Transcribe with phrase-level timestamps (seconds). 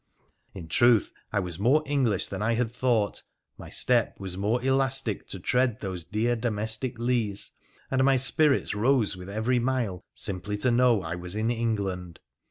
[0.55, 3.21] In truth, I was more English than I had thought,
[3.59, 7.51] my step was more elastic to tread these dear domestic leas,
[7.91, 12.19] and my spirits rose with every mile simply to know I was in England